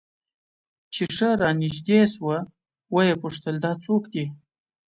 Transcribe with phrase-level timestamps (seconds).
[0.93, 2.37] چې ښه رانژدې سوه
[2.93, 4.25] ويې پوښتل دا څوک دى.